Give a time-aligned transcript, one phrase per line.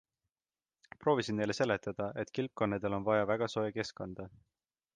[1.03, 4.27] Proovisin neile seletada, et kilpkonnadel on vaja väga sooja keskkonda.